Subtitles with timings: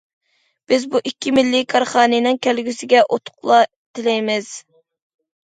[0.71, 4.51] بىز بۇ ئىككى مىللىي كارخانىنىڭ كەلگۈسىگە ئۇتۇقلار تىلەيمىز.